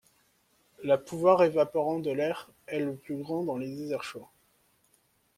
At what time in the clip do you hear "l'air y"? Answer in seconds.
2.09-2.77